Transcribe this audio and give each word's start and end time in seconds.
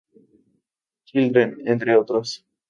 Children, 1.05 1.61
entre 1.67 1.93
otros. 1.95 2.43